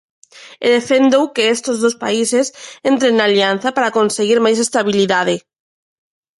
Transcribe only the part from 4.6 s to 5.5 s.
estabilidade.